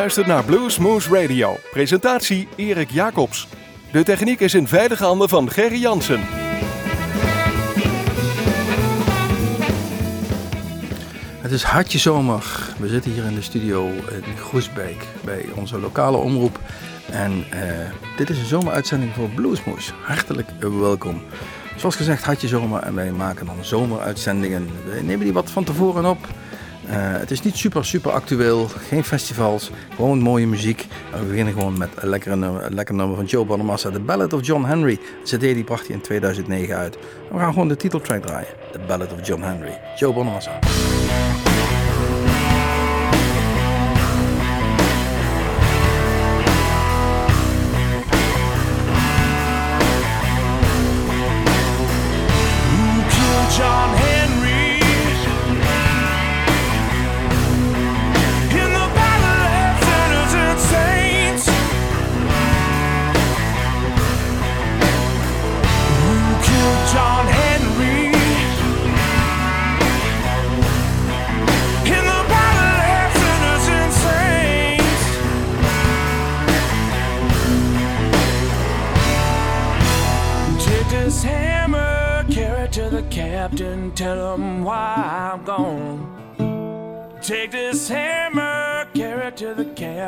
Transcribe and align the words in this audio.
Luistert 0.00 0.26
naar 0.26 0.44
Bluesmoose 0.44 1.20
Radio. 1.20 1.56
Presentatie 1.70 2.48
Erik 2.56 2.90
Jacobs. 2.90 3.48
De 3.92 4.02
techniek 4.02 4.40
is 4.40 4.54
in 4.54 4.68
veilige 4.68 5.04
handen 5.04 5.28
van 5.28 5.50
Gerry 5.50 5.80
Jansen. 5.80 6.20
Het 11.40 11.50
is 11.50 11.62
hartje 11.62 11.98
zomer. 11.98 12.72
We 12.78 12.88
zitten 12.88 13.10
hier 13.10 13.24
in 13.24 13.34
de 13.34 13.42
studio 13.42 13.86
in 14.24 14.36
Groesbeek 14.36 15.06
bij 15.24 15.46
onze 15.54 15.78
lokale 15.78 16.16
omroep. 16.16 16.58
En 17.10 17.32
uh, 17.54 17.62
dit 18.16 18.30
is 18.30 18.38
een 18.38 18.44
zomeruitzending 18.44 19.14
voor 19.14 19.28
Bluesmoose. 19.28 19.92
Hartelijk 20.02 20.50
welkom. 20.60 21.22
Zoals 21.76 21.96
gezegd, 21.96 22.24
hartje 22.24 22.48
zomer 22.48 22.82
en 22.82 22.94
wij 22.94 23.12
maken 23.12 23.46
dan 23.46 23.64
zomeruitzendingen. 23.64 24.68
We 24.84 25.00
nemen 25.02 25.24
die 25.24 25.32
wat 25.32 25.50
van 25.50 25.64
tevoren 25.64 26.04
op. 26.04 26.28
Uh, 26.90 26.96
het 26.96 27.30
is 27.30 27.42
niet 27.42 27.56
super, 27.56 27.84
super 27.84 28.10
actueel. 28.10 28.68
Geen 28.68 29.04
festivals. 29.04 29.70
Gewoon 29.94 30.18
mooie 30.18 30.46
muziek. 30.46 30.86
We 31.18 31.24
beginnen 31.24 31.52
gewoon 31.52 31.78
met 31.78 31.90
een 31.94 32.08
lekker 32.74 32.94
nummer 32.94 33.16
van 33.16 33.24
Joe 33.24 33.44
Bonamassa. 33.44 33.90
The 33.90 34.00
Ballad 34.00 34.32
of 34.32 34.46
John 34.46 34.64
Henry. 34.64 34.98
De 35.24 35.36
CD 35.36 35.40
die 35.40 35.64
bracht 35.64 35.86
hij 35.86 35.96
in 35.96 36.02
2009 36.02 36.76
uit. 36.76 36.98
We 37.30 37.38
gaan 37.38 37.52
gewoon 37.52 37.68
de 37.68 37.76
titeltrack 37.76 38.22
draaien. 38.22 38.48
The 38.72 38.80
Ballad 38.86 39.12
of 39.12 39.26
John 39.26 39.42
Henry. 39.42 39.80
Joe 39.96 40.12
Bonamassa. 40.12 40.58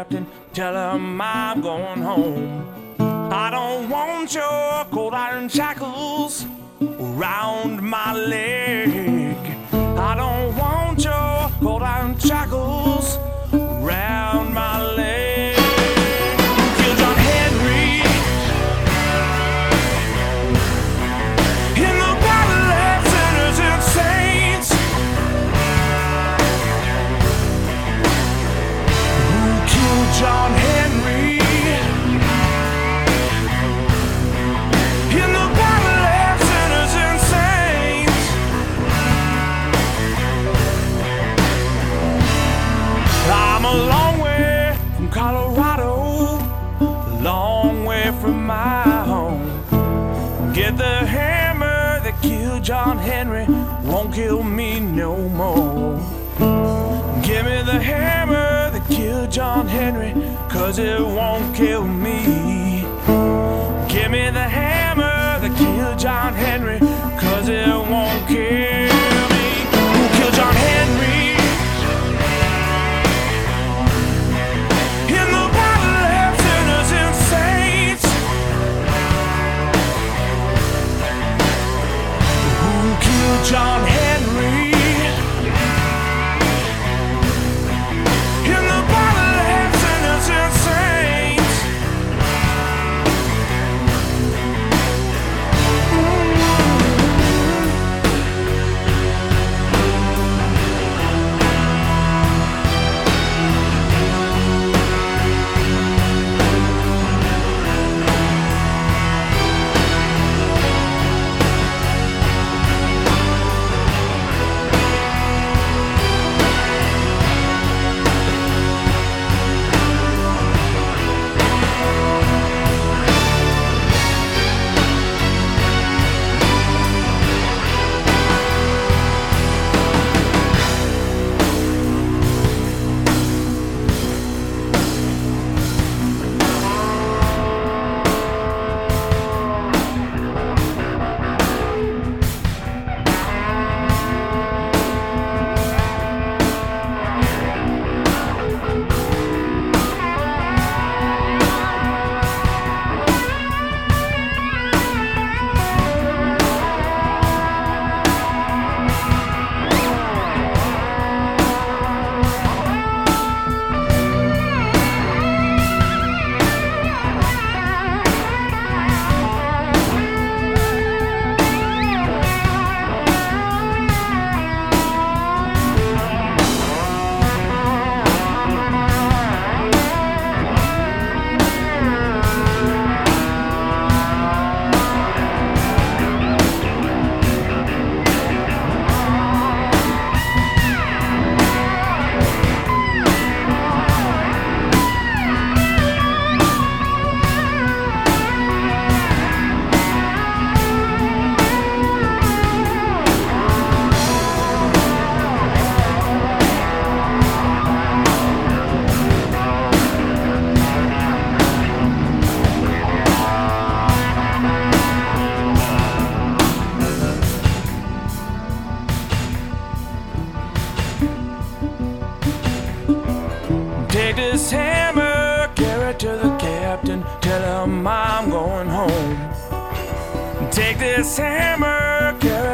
Captain, 0.03 0.27
tell 0.53 0.97
him 0.97 1.21
I'm 1.21 1.61
going 1.61 2.03
home. 2.03 2.67
I 3.33 3.51
don't 3.51 3.89
want 3.89 4.35
your 4.35 4.85
cold 4.91 5.15
iron 5.15 5.49
shackles 5.49 6.45
around 6.81 7.81
my 7.81 8.13
leg. 8.13 9.02
Cause 60.73 60.79
it 60.79 61.01
won't 61.01 61.55
kill 61.55 61.87
me. 61.87 62.42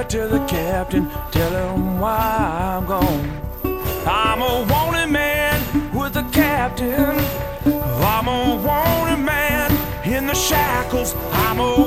It 0.09 0.11
to 0.11 0.29
the 0.29 0.45
captain, 0.47 1.09
tell 1.31 1.75
him 1.75 1.99
why 1.99 2.77
I'm 2.77 2.87
gone. 2.87 3.41
I'm 4.07 4.41
a 4.43 4.67
wanted 4.71 5.11
man 5.11 5.61
with 5.93 6.17
a 6.17 6.29
captain. 6.33 7.17
I'm 7.67 8.29
a 8.29 8.63
wanted 8.65 9.25
man 9.25 9.71
in 10.05 10.27
the 10.27 10.35
shackles. 10.35 11.15
I'm 11.33 11.59
a 11.59 11.78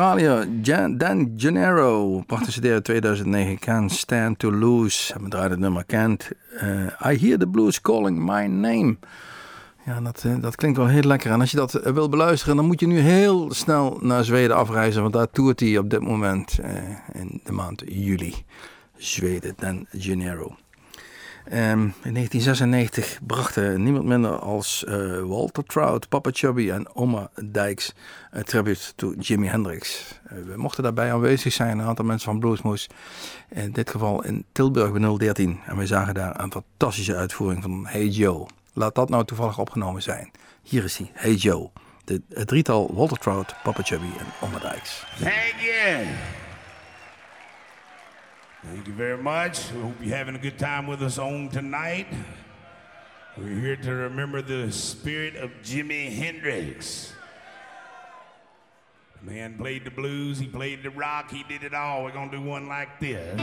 Australië, 0.00 0.96
Dan 0.96 1.32
Gennaro, 1.36 2.24
CD 2.26 2.64
uit 2.64 2.84
2009, 2.84 3.58
Can't 3.58 3.92
Stand 3.92 4.38
to 4.38 4.52
Lose. 4.52 5.14
We 5.20 5.28
draaien 5.28 5.50
het 5.50 5.60
nummer 5.60 5.86
Can't. 5.86 6.30
Uh, 6.62 7.12
I 7.12 7.18
Hear 7.18 7.38
the 7.38 7.46
Blues 7.46 7.80
Calling 7.80 8.18
My 8.18 8.46
Name. 8.46 8.96
Ja, 9.86 10.00
dat, 10.00 10.22
uh, 10.26 10.34
dat 10.40 10.56
klinkt 10.56 10.78
wel 10.78 10.86
heel 10.86 11.02
lekker. 11.02 11.30
En 11.30 11.40
als 11.40 11.50
je 11.50 11.56
dat 11.56 11.86
uh, 11.86 11.92
wil 11.92 12.08
beluisteren, 12.08 12.56
dan 12.56 12.66
moet 12.66 12.80
je 12.80 12.86
nu 12.86 12.98
heel 12.98 13.52
snel 13.52 13.98
naar 14.00 14.24
Zweden 14.24 14.56
afreizen. 14.56 15.02
Want 15.02 15.14
daar 15.14 15.30
toert 15.30 15.60
hij 15.60 15.78
op 15.78 15.90
dit 15.90 16.00
moment 16.00 16.58
in 17.12 17.40
de 17.44 17.52
maand 17.52 17.82
juli. 17.86 18.34
Zweden, 18.96 19.54
Dan 19.56 19.86
Gennaro. 19.90 20.56
Um, 21.52 21.94
in 22.02 22.14
1996 22.14 23.18
brachten 23.26 23.82
niemand 23.82 24.04
minder 24.04 24.38
als 24.38 24.84
uh, 24.88 25.20
Walter 25.20 25.64
Trout, 25.64 26.08
Papa 26.08 26.30
Chubby 26.32 26.70
en 26.70 26.94
Oma 26.94 27.30
Dykes 27.44 27.94
een 28.30 28.44
tribute 28.44 28.94
to 28.94 29.14
Jimi 29.18 29.46
Hendrix. 29.46 30.14
Uh, 30.24 30.44
we 30.46 30.56
mochten 30.56 30.82
daarbij 30.82 31.12
aanwezig 31.12 31.52
zijn, 31.52 31.78
een 31.78 31.86
aantal 31.86 32.04
mensen 32.04 32.30
van 32.30 32.40
Bluesmoose. 32.40 32.88
In 33.48 33.72
dit 33.72 33.90
geval 33.90 34.24
in 34.24 34.44
Tilburg 34.52 34.92
bij 34.92 35.16
013. 35.16 35.60
En 35.66 35.76
we 35.76 35.86
zagen 35.86 36.14
daar 36.14 36.40
een 36.40 36.52
fantastische 36.52 37.16
uitvoering 37.16 37.62
van 37.62 37.86
Hey 37.86 38.06
Joe. 38.06 38.46
Laat 38.72 38.94
dat 38.94 39.08
nou 39.08 39.24
toevallig 39.24 39.58
opgenomen 39.58 40.02
zijn. 40.02 40.30
Hier 40.62 40.84
is 40.84 40.96
hij, 40.96 41.10
Hey 41.12 41.34
Joe. 41.34 41.70
De, 42.04 42.22
het 42.28 42.48
drietal 42.48 42.90
Walter 42.94 43.18
Trout, 43.18 43.54
Papa 43.62 43.82
Chubby 43.82 44.08
en 44.18 44.26
Oma 44.40 44.58
Dykes. 44.58 45.04
Thank 45.18 45.54
you. 45.60 46.06
Thank 48.62 48.88
you 48.88 48.92
very 48.92 49.16
much. 49.16 49.72
We 49.72 49.80
hope 49.80 49.94
you're 50.02 50.16
having 50.16 50.34
a 50.34 50.38
good 50.38 50.58
time 50.58 50.86
with 50.86 51.02
us 51.02 51.16
on 51.16 51.48
tonight. 51.48 52.06
We're 53.38 53.58
here 53.58 53.76
to 53.76 53.92
remember 53.92 54.42
the 54.42 54.70
spirit 54.70 55.34
of 55.36 55.50
Jimi 55.62 56.14
Hendrix. 56.14 57.14
The 59.24 59.30
man 59.30 59.56
played 59.56 59.86
the 59.86 59.90
blues, 59.90 60.38
he 60.38 60.46
played 60.46 60.82
the 60.82 60.90
rock, 60.90 61.30
he 61.30 61.42
did 61.44 61.62
it 61.62 61.72
all. 61.72 62.04
We're 62.04 62.12
going 62.12 62.30
to 62.30 62.36
do 62.36 62.42
one 62.42 62.68
like 62.68 63.00
this. 63.00 63.40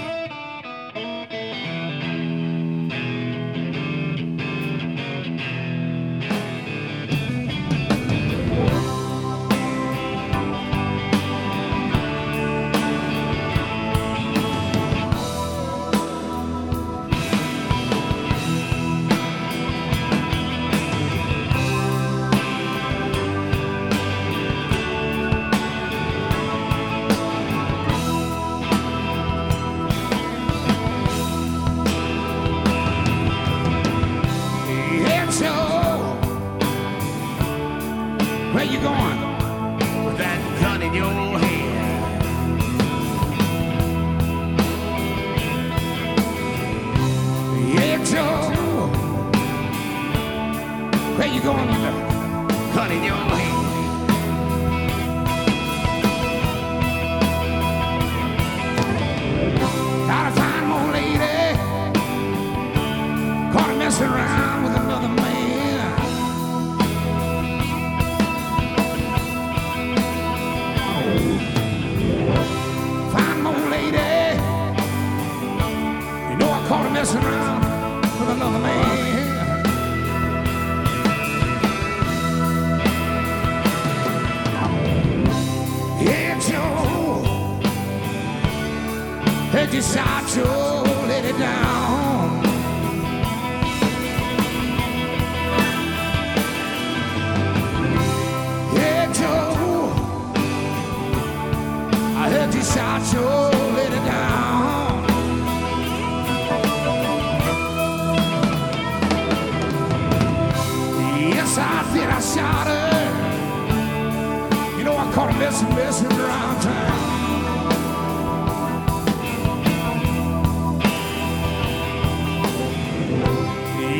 messing 76.98 77.24
around 77.24 78.01
with 78.01 78.30
another 78.30 78.58
man. 78.58 79.16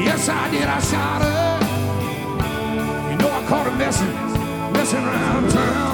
Yes, 0.06 0.30
I 0.30 0.50
did. 0.52 0.64
I 0.64 0.80
shot 0.80 1.22
her. 1.24 1.58
You 3.12 3.18
know 3.18 3.30
I 3.32 3.46
caught 3.48 3.66
her 3.66 3.76
messing, 3.76 4.14
messing 4.74 5.04
around 5.04 5.50
town. 5.50 5.87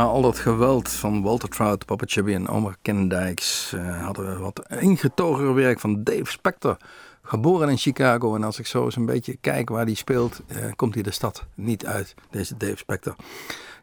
Al 0.00 0.22
dat 0.22 0.38
geweld 0.38 0.88
van 0.88 1.22
Walter 1.22 1.48
Trout, 1.48 1.86
Papa 1.86 2.04
Chubby 2.08 2.34
en 2.34 2.48
Omar 2.48 2.76
Kendijks 2.82 3.72
uh, 3.74 4.04
hadden 4.04 4.26
we 4.26 4.38
wat 4.38 4.62
ingetogener 4.68 5.54
werk 5.54 5.80
van 5.80 6.04
Dave 6.04 6.30
Spector. 6.30 6.76
Geboren 7.22 7.68
in 7.68 7.78
Chicago 7.78 8.34
en 8.34 8.44
als 8.44 8.58
ik 8.58 8.66
zo 8.66 8.84
eens 8.84 8.96
een 8.96 9.06
beetje 9.06 9.36
kijk 9.40 9.68
waar 9.68 9.84
hij 9.84 9.94
speelt, 9.94 10.40
uh, 10.48 10.72
komt 10.76 10.94
hij 10.94 11.02
de 11.02 11.10
stad 11.10 11.44
niet 11.54 11.86
uit, 11.86 12.14
deze 12.30 12.56
Dave 12.56 12.76
Spector. 12.76 13.16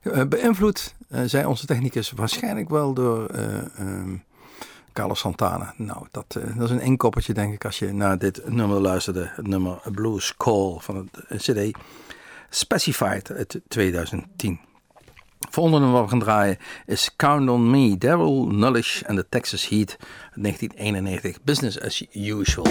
Uh, 0.04 0.24
beïnvloed, 0.24 0.96
zei 1.26 1.46
onze 1.46 1.66
technicus, 1.66 2.12
waarschijnlijk 2.12 2.70
wel 2.70 2.94
door 2.94 3.28
um, 3.80 4.24
Carlos 4.94 5.20
Santana. 5.20 5.74
Nou, 5.78 6.08
dat, 6.12 6.26
dat 6.56 6.64
is 6.64 6.70
een 6.70 6.82
inkoppertje 6.82 7.34
denk 7.34 7.54
ik 7.54 7.66
als 7.66 7.80
je 7.80 7.94
naar 7.94 8.18
dit 8.18 8.50
nummer 8.50 8.80
luisterde. 8.80 9.32
Het 9.36 9.48
nummer 9.48 9.80
Blues 9.92 10.34
Call 10.38 10.78
van 10.80 11.10
het 11.28 11.42
CD 11.42 11.78
Specified 12.50 13.32
uit 13.32 13.60
2010. 13.68 14.67
Volgende 15.50 15.80
nummer 15.80 16.02
we 16.02 16.10
gaan 16.10 16.20
draaien 16.20 16.58
is 16.86 17.10
Count 17.16 17.50
on 17.50 17.70
Me, 17.70 17.98
Daryl 17.98 18.48
Nullish 18.48 19.02
en 19.02 19.16
de 19.16 19.30
Texas 19.30 19.68
Heat 19.68 19.98
1991. 20.34 21.38
Business 21.44 21.80
as 21.80 22.06
usual. 22.14 22.68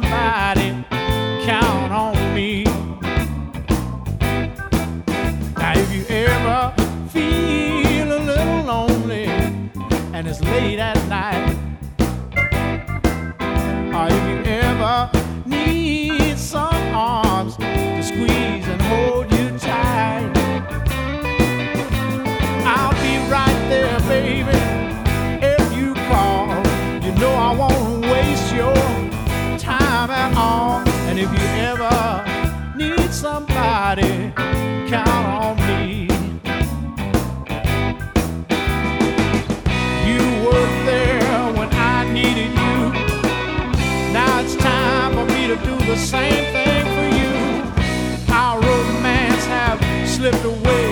somebody 0.00 0.84
count 1.44 1.92
on 1.92 2.34
me. 2.34 2.64
Now, 5.56 5.72
if 5.74 5.92
you 5.92 6.04
ever 6.08 6.72
feel 7.08 8.12
a 8.12 8.20
little 8.20 8.62
lonely 8.62 9.26
and 10.14 10.28
it's 10.28 10.40
late 10.40 10.78
at 10.78 10.97
somebody 33.48 34.32
count 34.88 35.08
on 35.08 35.56
me. 35.66 36.08
You 40.06 40.22
were 40.44 40.68
there 40.84 41.52
when 41.52 41.68
I 41.72 42.10
needed 42.12 42.50
you. 42.50 42.92
Now 44.12 44.40
it's 44.40 44.56
time 44.56 45.12
for 45.14 45.24
me 45.32 45.46
to 45.48 45.56
do 45.56 45.76
the 45.86 45.96
same 45.96 46.44
thing 46.52 46.84
for 46.96 47.08
you. 47.20 48.34
Our 48.34 48.60
romance 48.60 49.44
have 49.46 50.08
slipped 50.08 50.44
away. 50.44 50.87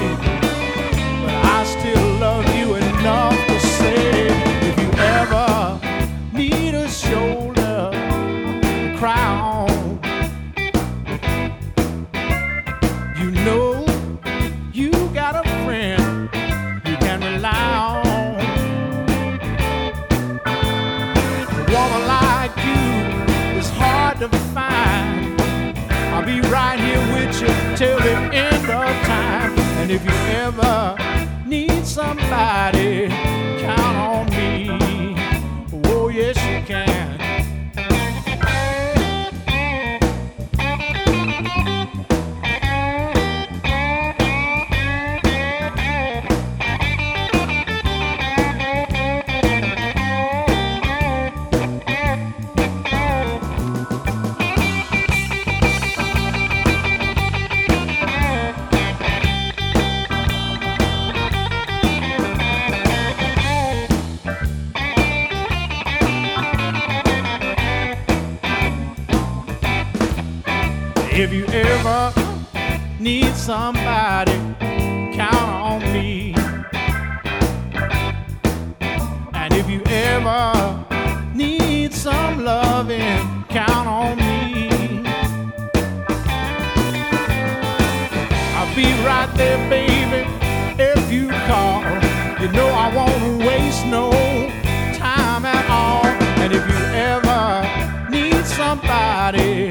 somebody, 99.26 99.66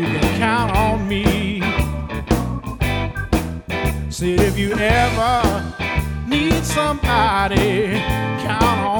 you 0.00 0.06
can 0.06 0.38
count 0.38 0.76
on 0.76 1.08
me. 1.08 1.60
Said 4.10 4.40
if 4.40 4.58
you 4.58 4.72
ever 4.72 5.74
need 6.26 6.64
somebody, 6.64 8.00
count 8.42 8.64
on 8.64 8.95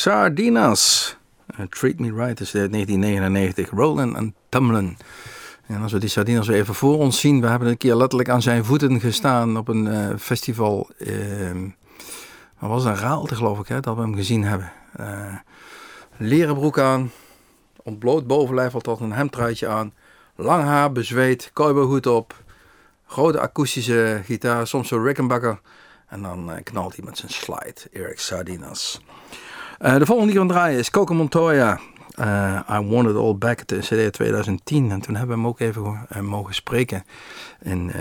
Sardinas. 0.00 1.16
Uh, 1.58 1.66
Treat 1.66 1.98
Me 1.98 2.12
Right 2.12 2.40
is 2.40 2.54
uit 2.54 2.72
1999. 2.72 3.70
Rolling 3.70 4.16
and 4.16 4.32
Tumbling. 4.48 4.96
En 5.66 5.82
als 5.82 5.92
we 5.92 5.98
die 5.98 6.08
Sardinas 6.08 6.48
even 6.48 6.74
voor 6.74 6.98
ons 6.98 7.20
zien. 7.20 7.40
We 7.40 7.46
hebben 7.46 7.68
een 7.68 7.76
keer 7.76 7.94
letterlijk 7.94 8.28
aan 8.28 8.42
zijn 8.42 8.64
voeten 8.64 9.00
gestaan 9.00 9.56
op 9.56 9.68
een 9.68 9.86
eh, 9.86 10.16
festival. 10.18 10.90
ehm 10.98 11.68
wat 12.58 12.70
was 12.70 12.84
een 12.84 12.96
Raalte 12.96 13.34
geloof 13.34 13.58
ik, 13.58 13.68
hè, 13.68 13.80
dat 13.80 13.96
we 13.96 14.00
hem 14.00 14.14
gezien 14.14 14.44
hebben. 14.44 14.72
Eh, 14.96 15.34
leren 16.16 16.54
broek 16.54 16.78
aan. 16.78 17.10
Ontbloot 17.82 18.26
bovenlijf 18.26 18.72
tot 18.72 19.00
een 19.00 19.12
hemdruitje 19.12 19.68
aan. 19.68 19.94
Lang 20.36 20.64
haar, 20.64 20.92
bezweet, 20.92 21.50
cowboyhoed 21.52 22.06
op. 22.06 22.42
Grote 23.06 23.40
akoestische 23.40 24.20
gitaar, 24.24 24.66
soms 24.66 24.88
zo 24.88 25.02
Rickenbacker. 25.02 25.60
En 26.08 26.22
dan 26.22 26.52
eh, 26.52 26.62
knalt 26.62 26.96
hij 26.96 27.04
met 27.04 27.18
zijn 27.18 27.32
slide, 27.32 27.80
Eric 27.92 28.20
Sardinas. 28.20 29.00
Eh, 29.80 29.98
de 29.98 30.06
volgende 30.06 30.32
die 30.32 30.40
we 30.40 30.46
gaan 30.46 30.56
draaien 30.56 30.78
is 30.78 30.90
Coco 30.90 31.14
Montoya. 31.14 31.80
Eh, 32.14 32.60
I 32.70 32.86
Want 32.86 33.08
It 33.08 33.16
All 33.16 33.34
Back, 33.34 33.66
de 33.66 33.78
CD 33.78 34.12
2010. 34.12 34.90
En 34.90 35.00
toen 35.00 35.14
hebben 35.14 35.36
we 35.36 35.42
hem 35.42 35.50
ook 35.50 35.60
even 35.60 36.06
eh, 36.08 36.20
mogen 36.20 36.54
spreken. 36.54 37.04
In, 37.62 37.92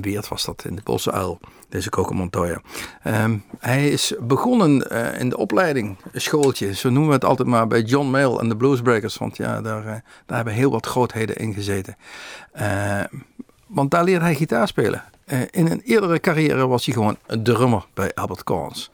Weert 0.00 0.28
was 0.28 0.44
dat, 0.44 0.64
in 0.64 0.76
de 0.76 0.82
Bosse 0.84 1.12
Uil, 1.12 1.40
deze 1.68 1.90
Coco 1.90 2.14
Montoya. 2.14 2.60
Ehm, 3.02 3.36
hij 3.58 3.88
is 3.88 4.14
begonnen 4.20 4.88
in 5.18 5.28
de 5.28 5.36
opleiding, 5.36 5.96
schooltje. 6.12 6.74
Zo 6.74 6.88
noemen 6.88 7.08
we 7.08 7.14
het 7.14 7.24
altijd 7.24 7.48
maar 7.48 7.66
bij 7.66 7.82
John 7.82 8.10
Mayall 8.10 8.36
en 8.36 8.48
de 8.48 8.56
Bluesbreakers. 8.56 9.16
Want 9.16 9.36
ja, 9.36 9.60
daar, 9.60 9.84
daar 10.26 10.36
hebben 10.36 10.54
heel 10.54 10.70
wat 10.70 10.86
grootheden 10.86 11.36
in 11.36 11.54
gezeten. 11.54 11.96
Eh, 12.52 13.00
want 13.66 13.90
daar 13.90 14.04
leerde 14.04 14.24
hij 14.24 14.34
gitaar 14.34 14.68
spelen. 14.68 15.04
In 15.50 15.70
een 15.70 15.80
eerdere 15.80 16.20
carrière 16.20 16.66
was 16.66 16.84
hij 16.84 16.94
gewoon 16.94 17.16
een 17.26 17.42
drummer 17.42 17.86
bij 17.94 18.14
Albert 18.14 18.44
Collins. 18.44 18.90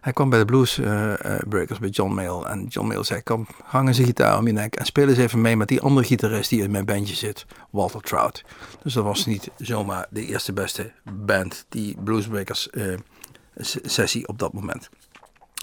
Hij 0.00 0.12
kwam 0.12 0.30
bij 0.30 0.38
de 0.38 0.44
Blues 0.44 0.78
eh, 0.78 1.12
eh, 1.12 1.40
Breakers 1.48 1.78
bij 1.78 1.88
John 1.88 2.12
Mayall. 2.12 2.42
En 2.42 2.66
John 2.66 2.86
Mayall 2.86 3.04
zei, 3.04 3.22
kom, 3.22 3.46
hang 3.64 3.88
eens 3.88 3.98
een 3.98 4.04
gitaar 4.04 4.38
om 4.38 4.46
je 4.46 4.52
nek. 4.52 4.76
En 4.76 4.84
speel 4.84 5.08
eens 5.08 5.18
even 5.18 5.40
mee 5.40 5.56
met 5.56 5.68
die 5.68 5.80
andere 5.80 6.06
gitarist 6.06 6.50
die 6.50 6.62
in 6.62 6.70
mijn 6.70 6.84
bandje 6.84 7.14
zit. 7.14 7.46
Walter 7.70 8.00
Trout. 8.00 8.44
Dus 8.82 8.92
dat 8.92 9.04
was 9.04 9.26
niet 9.26 9.50
zomaar 9.56 10.06
de 10.10 10.26
eerste 10.26 10.52
beste 10.52 10.92
band. 11.12 11.66
Die 11.68 11.96
Blues 12.04 12.26
Breakers 12.26 12.70
eh, 12.70 12.94
sessie 13.82 14.28
op 14.28 14.38
dat 14.38 14.52
moment. 14.52 14.88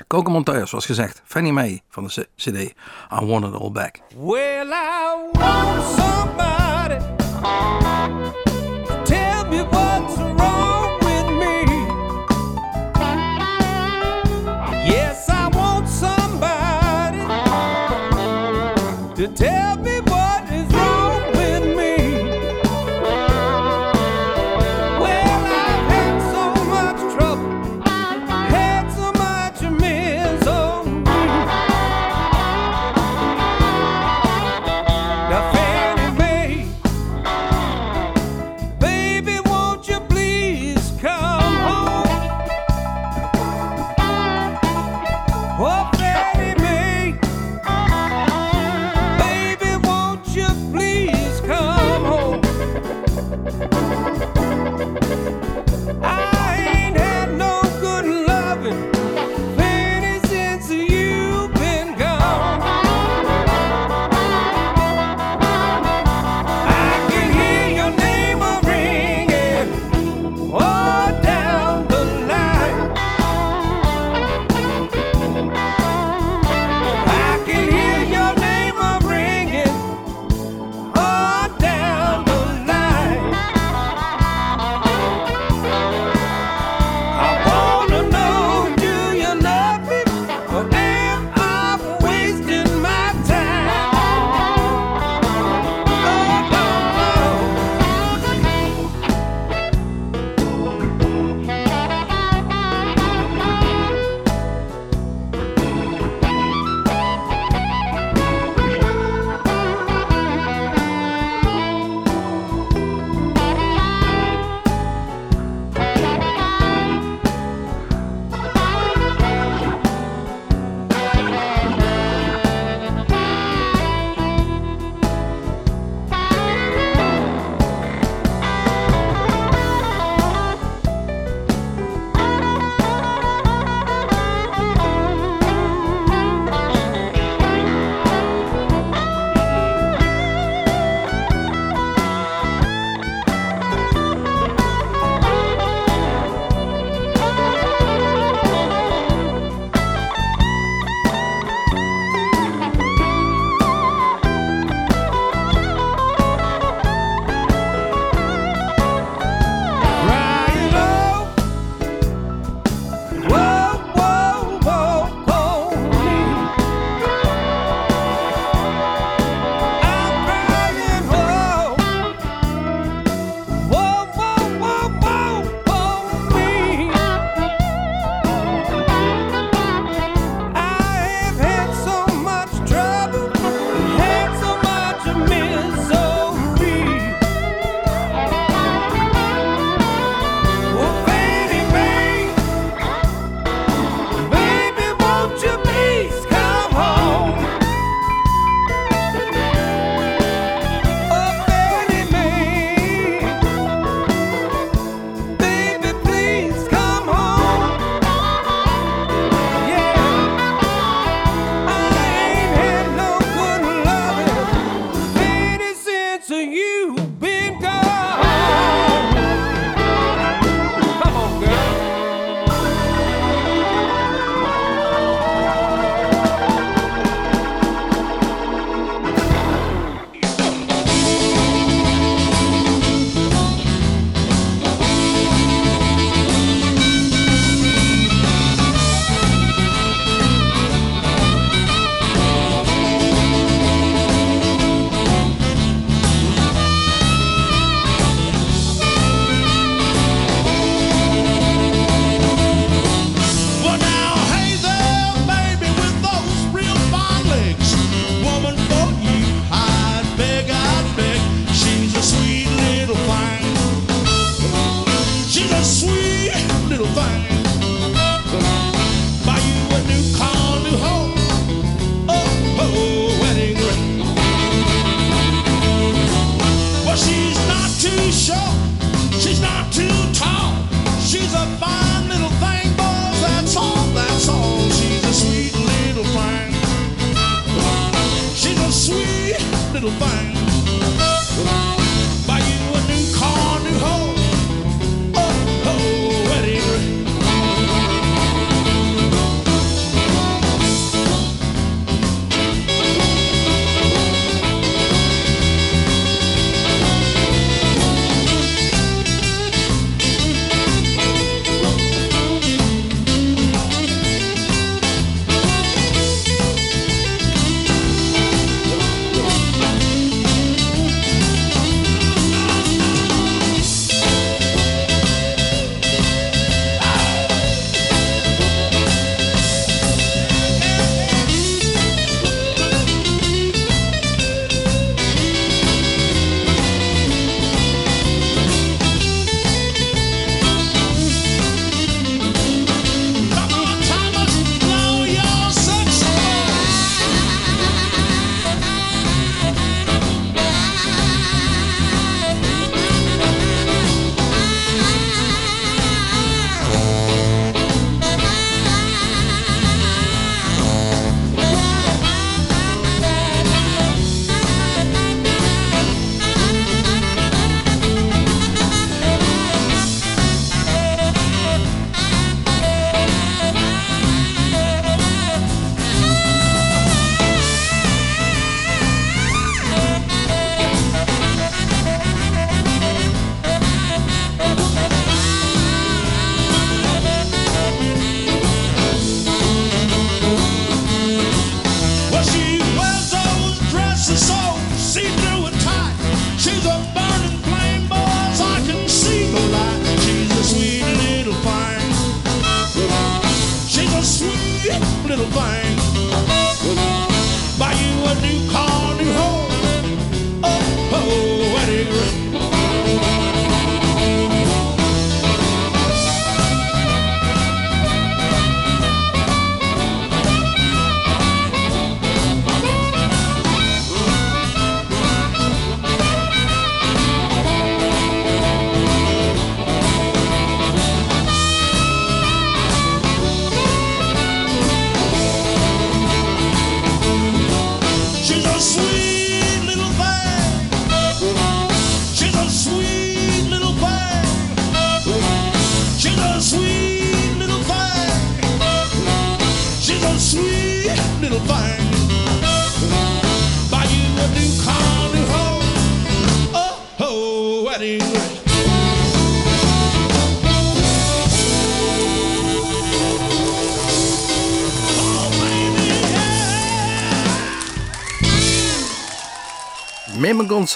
Coco 0.08 0.32
Montoya, 0.32 0.66
zoals 0.66 0.86
gezegd. 0.86 1.22
Fannie 1.26 1.54
Mae 1.54 1.82
van 1.90 2.04
de 2.04 2.28
CD. 2.36 2.56
I 3.22 3.26
Want 3.26 3.46
It 3.46 3.54
All 3.54 3.72
Back. 3.72 4.00
Well, 4.16 4.68
I 4.68 5.30
want 5.32 5.84
somebody 5.84 6.57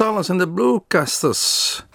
Gonzalez 0.01 0.29
en 0.29 0.37
de 0.37 0.49
Bluecasters. 0.49 1.85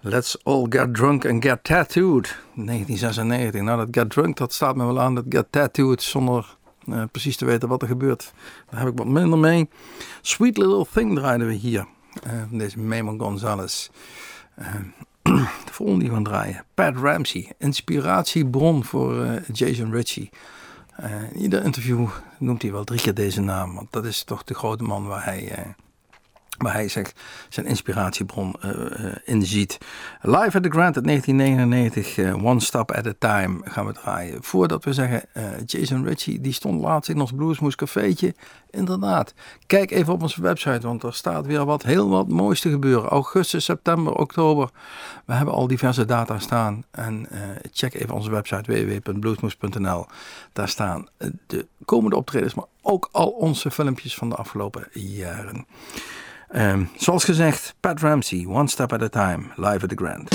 Let's 0.00 0.44
All 0.44 0.66
Get 0.68 0.94
Drunk 0.94 1.26
and 1.26 1.44
Get 1.44 1.64
Tattooed. 1.64 2.36
1996. 2.54 3.62
Nou, 3.62 3.78
dat 3.78 3.88
Get 3.90 4.10
Drunk, 4.10 4.36
dat 4.36 4.52
staat 4.52 4.76
me 4.76 4.84
wel 4.84 5.00
aan. 5.00 5.14
Dat 5.14 5.24
Get 5.28 5.46
Tattooed, 5.50 6.02
zonder 6.02 6.56
uh, 6.84 7.02
precies 7.10 7.36
te 7.36 7.44
weten 7.44 7.68
wat 7.68 7.82
er 7.82 7.88
gebeurt. 7.88 8.32
Daar 8.70 8.80
heb 8.80 8.88
ik 8.88 8.98
wat 8.98 9.06
minder 9.06 9.38
mee. 9.38 9.68
Sweet 10.20 10.56
Little 10.56 10.86
Thing 10.92 11.14
draaiden 11.16 11.46
we 11.46 11.52
hier. 11.52 11.86
Uh, 12.26 12.32
deze 12.50 12.78
Memon 12.78 13.20
Gonzalez. 13.20 13.88
Uh, 14.58 14.66
de 15.66 15.72
volgende 15.72 16.00
die 16.00 16.08
we 16.08 16.14
gaan 16.14 16.24
draaien. 16.24 16.64
Pat 16.74 16.96
Ramsey. 16.96 17.52
Inspiratiebron 17.58 18.84
voor 18.84 19.42
Jason 19.52 19.90
Ritchie. 19.90 20.30
in 21.32 21.36
ieder 21.36 21.64
interview 21.64 22.08
noemt 22.38 22.62
hij 22.62 22.72
wel 22.72 22.84
drie 22.84 23.00
keer 23.00 23.14
deze 23.14 23.40
naam. 23.40 23.74
Want 23.74 23.92
dat 23.92 24.04
is 24.04 24.24
toch 24.24 24.44
de 24.44 24.54
grote 24.54 24.84
man 24.84 25.06
waar 25.06 25.24
hij 25.24 25.74
waar 26.58 26.72
hij 26.72 26.88
zegt 26.88 27.20
zijn 27.48 27.66
inspiratiebron 27.66 28.54
uh, 28.64 29.14
in 29.24 29.42
ziet. 29.42 29.78
Live 30.20 30.56
at 30.56 30.62
the 30.62 30.70
Grand 30.70 30.96
uit 30.96 31.04
1999, 31.04 32.16
uh, 32.16 32.44
One 32.44 32.60
Stop 32.60 32.92
at 32.92 33.06
a 33.06 33.12
Time 33.18 33.60
gaan 33.64 33.86
we 33.86 33.92
draaien. 33.92 34.42
Voordat 34.42 34.84
we 34.84 34.92
zeggen, 34.92 35.22
Jason 35.66 36.04
Ritchie, 36.04 36.40
die 36.40 36.52
stond 36.52 36.80
laatst 36.80 37.10
in 37.10 37.20
ons 37.20 37.32
Bluesmoes 37.32 37.74
cafeetje. 37.74 38.34
Inderdaad, 38.70 39.34
kijk 39.66 39.90
even 39.90 40.12
op 40.12 40.22
onze 40.22 40.42
website, 40.42 40.86
want 40.86 41.02
er 41.02 41.14
staat 41.14 41.46
weer 41.46 41.64
wat 41.64 41.82
heel 41.82 42.08
wat 42.08 42.28
moois 42.28 42.60
te 42.60 42.70
gebeuren. 42.70 43.10
Augustus, 43.10 43.64
september, 43.64 44.14
oktober. 44.14 44.70
We 45.24 45.32
hebben 45.32 45.54
al 45.54 45.66
diverse 45.66 46.04
data 46.04 46.38
staan. 46.38 46.84
En 46.90 47.28
check 47.72 47.94
even 47.94 48.14
onze 48.14 48.30
website 48.30 48.72
www.bluesmoes.nl. 48.72 50.06
Daar 50.52 50.68
staan 50.68 51.08
de 51.46 51.66
komende 51.84 52.16
optredens, 52.16 52.54
maar 52.54 52.64
ook 52.82 53.08
al 53.12 53.28
onze 53.28 53.70
filmpjes 53.70 54.14
van 54.14 54.28
de 54.28 54.34
afgelopen 54.34 54.88
jaren. 54.92 55.66
Um, 56.50 56.88
zoals 56.96 57.24
gezegd, 57.24 57.74
Pat 57.80 58.00
Ramsey, 58.00 58.46
One 58.46 58.68
Step 58.68 58.92
at 58.92 59.02
a 59.02 59.08
Time, 59.08 59.52
live 59.56 59.82
at 59.82 59.88
the 59.88 59.94
Grand. 59.94 60.28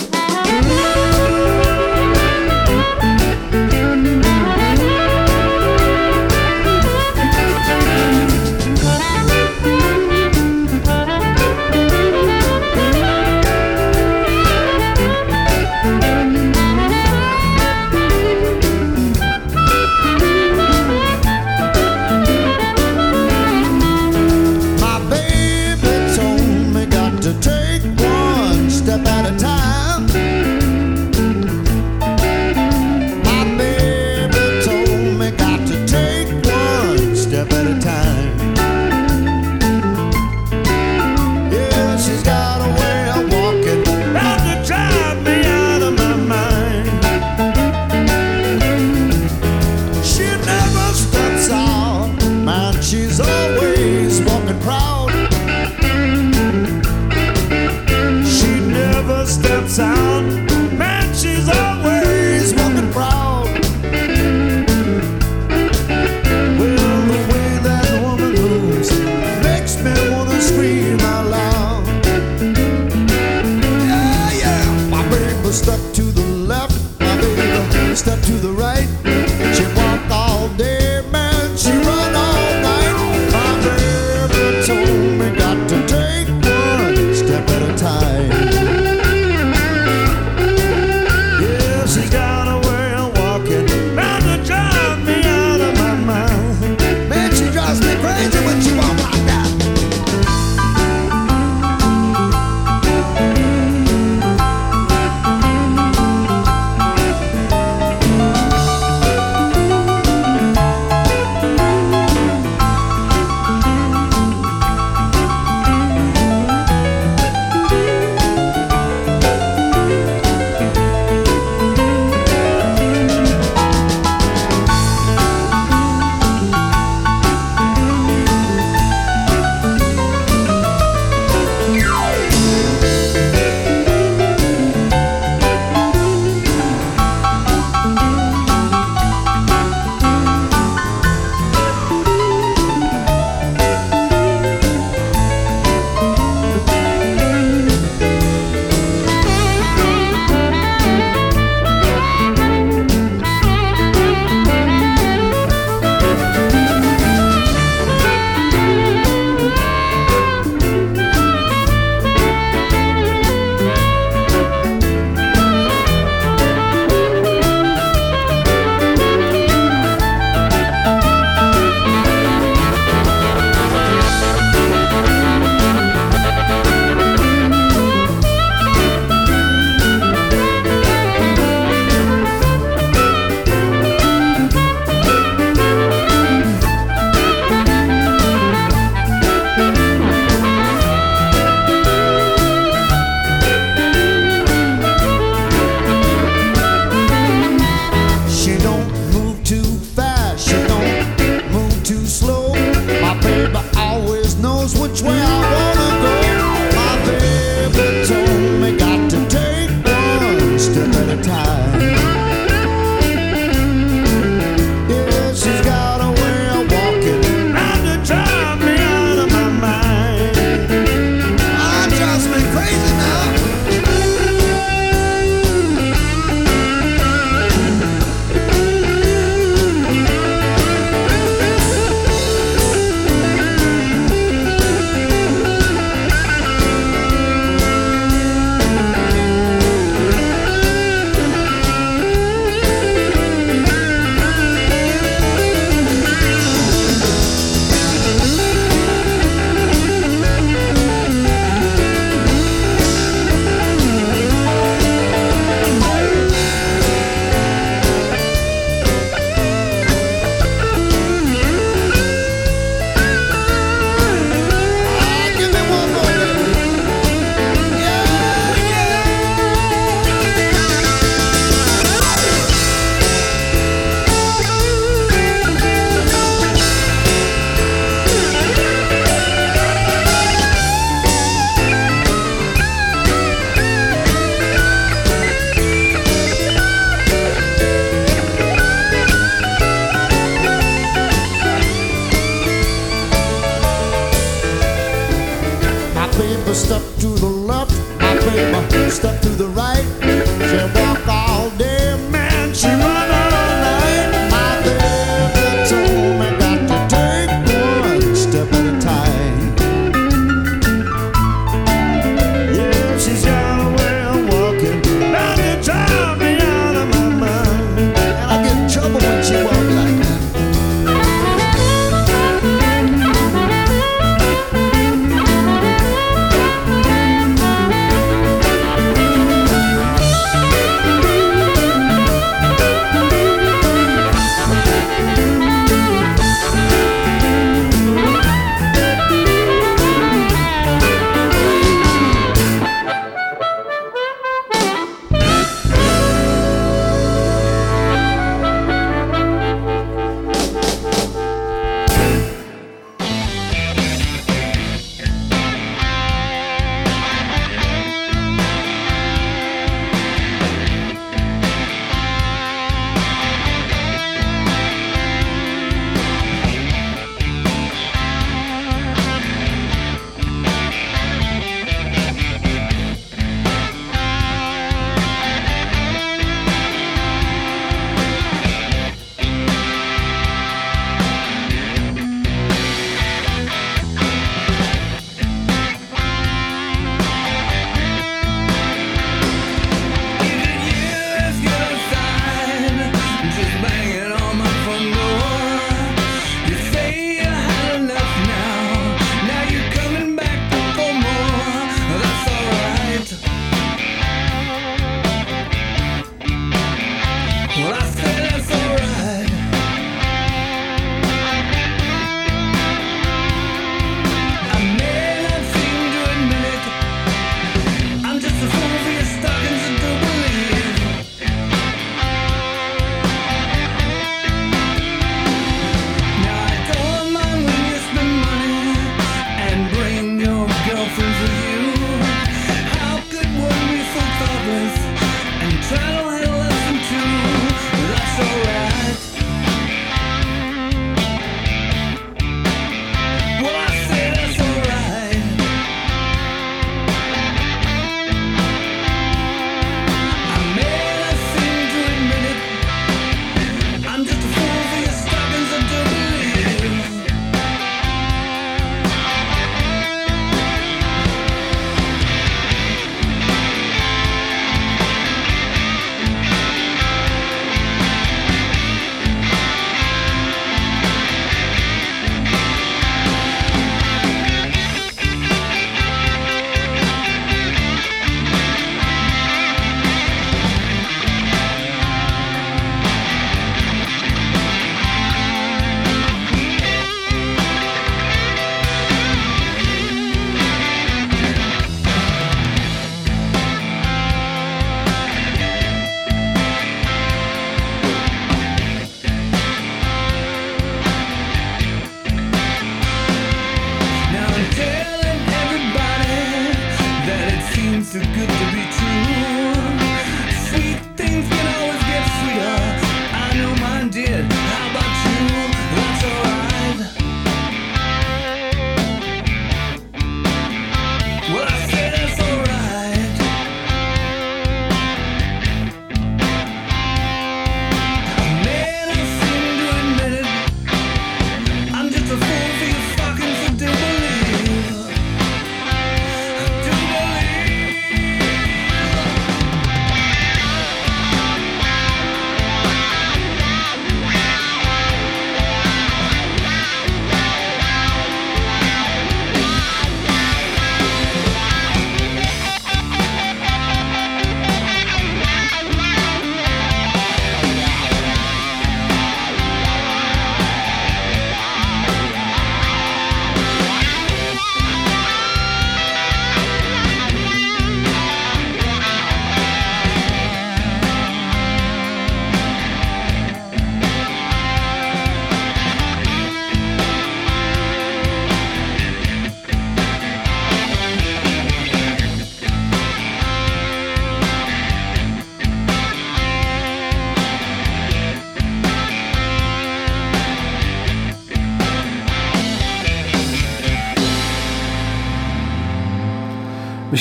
right. 78.85 79.22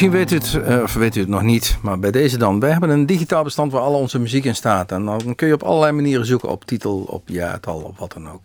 Misschien 0.02 0.26
weet 0.26 0.32
u 0.32 0.36
het, 0.36 0.66
eh, 0.66 0.82
of 0.82 0.94
weet 0.94 1.16
u 1.16 1.20
het 1.20 1.28
nog 1.28 1.42
niet, 1.42 1.78
maar 1.82 1.98
bij 1.98 2.10
deze 2.10 2.38
dan. 2.38 2.60
Wij 2.60 2.70
hebben 2.70 2.90
een 2.90 3.06
digitaal 3.06 3.42
bestand 3.44 3.72
waar 3.72 3.80
al 3.80 3.94
onze 3.94 4.18
muziek 4.18 4.44
in 4.44 4.54
staat. 4.54 4.92
En 4.92 5.04
dan 5.04 5.34
kun 5.34 5.46
je 5.46 5.54
op 5.54 5.62
allerlei 5.62 5.92
manieren 5.92 6.26
zoeken 6.26 6.48
op 6.48 6.64
titel, 6.64 7.04
op 7.08 7.28
jaartal, 7.28 7.80
op 7.80 7.98
wat 7.98 8.12
dan 8.12 8.30
ook. 8.30 8.40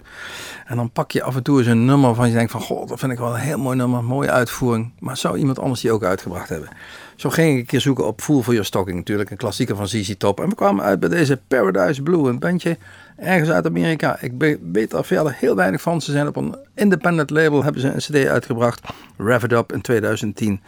En 0.65 0.75
dan 0.75 0.91
pak 0.91 1.11
je 1.11 1.23
af 1.23 1.35
en 1.35 1.43
toe 1.43 1.57
eens 1.57 1.67
een 1.67 1.85
nummer 1.85 2.15
van 2.15 2.27
je 2.27 2.33
denkt 2.33 2.51
van... 2.51 2.61
God, 2.61 2.89
dat 2.89 2.99
vind 2.99 3.11
ik 3.11 3.17
wel 3.17 3.33
een 3.33 3.39
heel 3.39 3.57
mooi 3.57 3.77
nummer, 3.77 4.03
mooie 4.03 4.31
uitvoering. 4.31 4.91
Maar 4.99 5.17
zou 5.17 5.37
iemand 5.37 5.59
anders 5.59 5.81
die 5.81 5.91
ook 5.91 6.03
uitgebracht 6.03 6.49
hebben? 6.49 6.69
Zo 7.15 7.29
ging 7.29 7.53
ik 7.53 7.59
een 7.59 7.65
keer 7.65 7.81
zoeken 7.81 8.07
op 8.07 8.21
Fool 8.21 8.41
for 8.41 8.53
Your 8.53 8.65
Stocking. 8.67 8.97
Natuurlijk 8.97 9.29
een 9.29 9.37
klassieker 9.37 9.75
van 9.75 9.87
ZZ 9.87 10.15
Top. 10.17 10.39
En 10.39 10.49
we 10.49 10.55
kwamen 10.55 10.83
uit 10.83 10.99
bij 10.99 11.09
deze 11.09 11.39
Paradise 11.47 12.01
Blue. 12.01 12.29
Een 12.29 12.39
bandje 12.39 12.77
ergens 13.17 13.49
uit 13.49 13.65
Amerika. 13.65 14.17
Ik 14.21 14.57
weet 14.71 14.93
er 14.93 15.05
verder 15.05 15.35
heel 15.39 15.55
weinig 15.55 15.81
van. 15.81 16.01
Ze 16.01 16.11
zijn 16.11 16.27
op 16.27 16.35
een 16.35 16.55
independent 16.75 17.29
label, 17.29 17.63
hebben 17.63 17.81
ze 17.81 17.87
een 17.87 17.97
cd 17.97 18.27
uitgebracht. 18.27 18.81
Rev 19.17 19.43
It 19.43 19.51
Up 19.51 19.73
in 19.73 19.81
2010. 19.81 20.61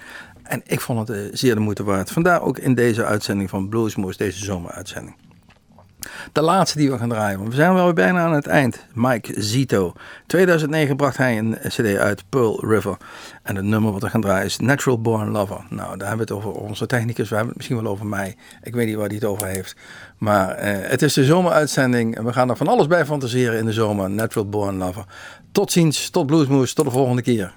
En 0.49 0.61
ik 0.65 0.81
vond 0.81 1.07
het 1.07 1.17
eh, 1.17 1.23
zeer 1.31 1.55
de 1.55 1.61
moeite 1.61 1.83
waard. 1.83 2.11
Vandaar 2.11 2.41
ook 2.41 2.57
in 2.57 2.75
deze 2.75 3.05
uitzending 3.05 3.49
van 3.49 3.69
Bluesmoose, 3.69 4.17
deze 4.17 4.45
zomeruitzending. 4.45 5.15
De 6.31 6.41
laatste 6.41 6.77
die 6.77 6.91
we 6.91 6.97
gaan 6.97 7.09
draaien, 7.09 7.37
want 7.37 7.49
we 7.49 7.55
zijn 7.55 7.73
wel 7.73 7.93
bijna 7.93 8.23
aan 8.23 8.33
het 8.33 8.47
eind. 8.47 8.85
Mike 8.93 9.41
Zito. 9.41 9.93
2009 10.27 10.95
bracht 10.95 11.17
hij 11.17 11.37
een 11.37 11.57
CD 11.67 11.97
uit, 11.97 12.23
Pearl 12.29 12.65
River. 12.65 12.97
En 13.43 13.55
het 13.55 13.65
nummer 13.65 13.91
wat 13.91 14.01
we 14.01 14.09
gaan 14.09 14.21
draaien 14.21 14.45
is 14.45 14.57
Natural 14.57 15.01
Born 15.01 15.29
Lover. 15.29 15.65
Nou, 15.69 15.97
daar 15.97 16.07
hebben 16.07 16.27
we 16.27 16.33
het 16.33 16.43
over 16.43 16.61
onze 16.61 16.85
technicus. 16.85 17.29
We 17.29 17.35
hebben 17.35 17.47
het 17.47 17.57
misschien 17.57 17.83
wel 17.83 17.91
over 17.91 18.05
mij. 18.05 18.35
Ik 18.63 18.75
weet 18.75 18.87
niet 18.87 18.95
waar 18.95 19.07
hij 19.07 19.15
het 19.15 19.25
over 19.25 19.47
heeft. 19.47 19.75
Maar 20.17 20.49
eh, 20.49 20.89
het 20.89 21.01
is 21.01 21.13
de 21.13 21.25
zomeruitzending. 21.25 22.15
En 22.15 22.25
we 22.25 22.33
gaan 22.33 22.49
er 22.49 22.57
van 22.57 22.67
alles 22.67 22.87
bij 22.87 23.05
fantaseren 23.05 23.59
in 23.59 23.65
de 23.65 23.73
zomer. 23.73 24.09
Natural 24.09 24.49
Born 24.49 24.77
Lover. 24.77 25.05
Tot 25.51 25.71
ziens, 25.71 26.09
tot 26.09 26.25
Bluesmoose, 26.25 26.73
tot 26.73 26.85
de 26.85 26.91
volgende 26.91 27.21
keer. 27.21 27.53